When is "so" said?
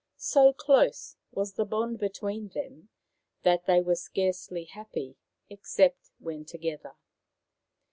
0.17-0.51